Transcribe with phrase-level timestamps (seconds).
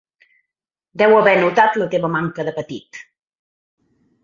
[1.01, 3.03] Deu haver notat la teva manca d'apetit.